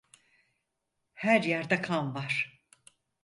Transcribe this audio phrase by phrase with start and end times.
[1.13, 2.61] Her yerde kan var.